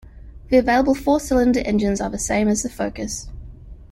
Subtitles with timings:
[0.49, 3.27] The available four-cylinder engines are the same as the Focus.